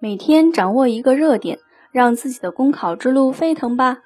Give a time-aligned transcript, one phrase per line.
[0.00, 1.58] 每天掌握一个热点，
[1.90, 3.98] 让自己的公考之路沸腾吧！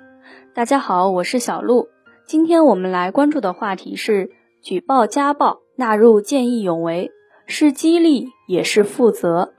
[0.54, 1.90] 大家好，我是小鹿。
[2.24, 4.30] 今天我们来关注的话题是：
[4.62, 7.10] 举报家暴纳入见义勇为，
[7.44, 9.52] 是激励也是负责。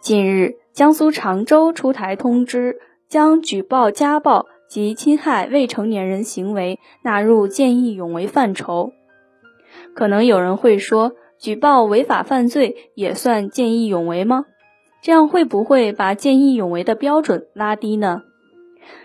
[0.00, 8.94] 近日，江苏常州出台通知，将举报家暴及侵害未成年人行为纳入见义勇为范畴。
[9.94, 14.46] 可能有人会说，举报违法犯罪也算见义勇为吗？
[15.00, 18.22] 这样会不会把见义勇为的标准拉低呢？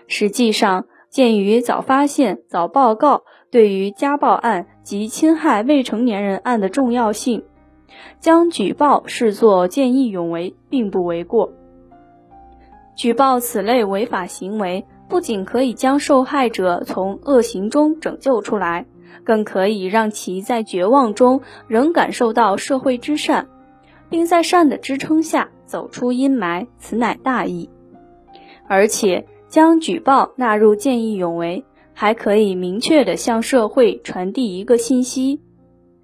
[0.06, 7.44] 实际上，鉴于早发现、早报告对于家暴案及侵害未成年人案的重要性，
[8.18, 11.52] 将举报视作见义勇为并不为过。
[12.96, 18.86] 举报此类违法行为，不仅可以将受害者从恶行中拯救出来，
[19.24, 23.48] 更可以让其在绝望中仍感受到社会之善。
[24.10, 27.68] 并在善的支撑下走出阴霾，此乃大义。
[28.68, 35.40] 而且将举报纳入见义勇为，还可以明确地向社会传递一个信息：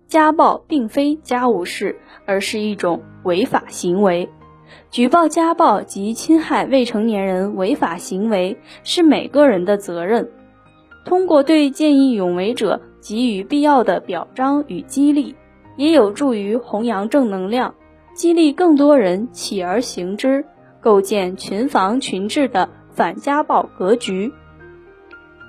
[0.08, 4.28] 家暴并非家务事，而是一种违法行为。
[4.90, 10.32] 举报家暴及侵害未成年人违法行为是每个人的责任。
[11.04, 15.36] 通过对见义勇为者给予必要的表彰与激励，
[15.76, 17.76] 也有助于弘扬正能量。
[18.20, 20.44] 激励更多人起而行之，
[20.82, 24.30] 构建群防群治的反家暴格局。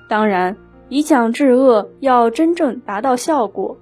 [0.07, 0.55] 当然，
[0.87, 3.75] 以强制恶要真正达到效果，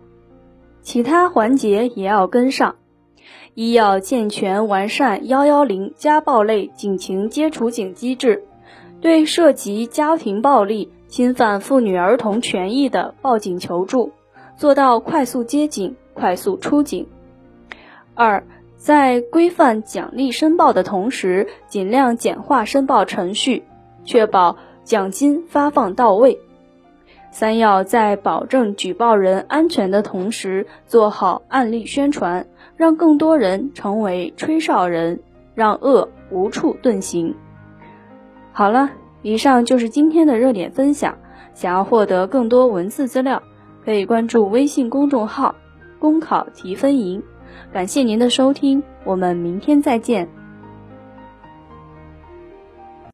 [0.81, 2.77] 其他环节也要跟上。
[3.53, 8.43] 一要健全完善幺幺零家暴类警情接处警机制，
[9.01, 14.11] 对涉及家庭暴力、侵犯妇女儿童权益的报警求助，
[14.57, 17.05] 做到快速接警、快速出警。
[18.15, 18.43] 二。
[18.79, 23.63] 在规范奖励申报的同时，尽量简化申报程序，
[24.05, 24.55] 确保
[24.85, 26.39] 奖金发放到位。
[27.29, 35.19] 三要在保证举报人安全的同时，做好案例宣传，让更多人成为吹哨人，
[35.53, 37.35] 让恶无处遁形。
[38.53, 41.17] 好了，以上就是今天的热点分享。
[41.53, 43.43] 想要获得更多文字资料，
[43.83, 45.53] 可以关注微信公众号
[45.99, 47.21] “公考提分营”。
[47.73, 50.38] 感谢您的收听，我们明天再见。